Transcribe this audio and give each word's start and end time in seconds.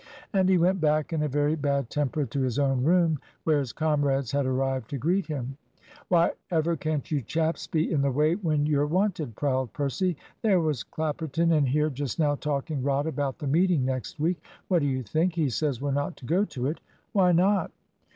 And 0.33 0.49
he 0.49 0.57
went 0.57 0.81
back 0.81 1.13
in 1.13 1.21
a 1.21 1.27
very 1.27 1.53
bad 1.55 1.91
temper 1.91 2.25
to 2.25 2.41
his 2.41 2.57
own 2.57 2.83
room, 2.83 3.19
where 3.43 3.59
his 3.59 3.71
comrades 3.71 4.31
had 4.31 4.47
arrived 4.47 4.89
to 4.89 4.97
greet 4.97 5.27
him. 5.27 5.57
"Why 6.07 6.31
ever 6.49 6.75
can't 6.75 7.11
you 7.11 7.21
chaps 7.21 7.67
be 7.67 7.91
in 7.91 8.01
the 8.01 8.09
way 8.09 8.33
when 8.33 8.65
you're 8.65 8.87
wanted?" 8.87 9.35
prowled 9.35 9.73
Percy. 9.73 10.17
"There 10.41 10.59
was 10.59 10.81
Clapperton 10.81 11.51
in 11.51 11.67
here 11.67 11.91
just 11.91 12.17
now 12.17 12.33
talking 12.33 12.81
rot 12.81 13.05
about 13.05 13.37
the 13.37 13.45
meeting 13.45 13.85
next 13.85 14.19
week. 14.19 14.43
What 14.69 14.79
do 14.79 14.87
you 14.87 15.03
think? 15.03 15.35
He 15.35 15.51
says 15.51 15.79
we're 15.79 15.91
not 15.91 16.17
to 16.17 16.25
go 16.25 16.45
to 16.45 16.65
it." 16.65 16.79
"Why 17.13 17.31
not?" 17.31 17.69